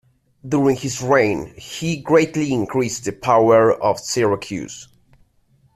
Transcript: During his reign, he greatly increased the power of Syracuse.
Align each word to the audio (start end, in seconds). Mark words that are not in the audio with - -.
During 0.43 0.77
his 0.77 0.99
reign, 1.03 1.53
he 1.59 1.97
greatly 1.97 2.51
increased 2.51 3.03
the 3.05 3.11
power 3.11 3.71
of 3.71 3.99
Syracuse. 3.99 4.87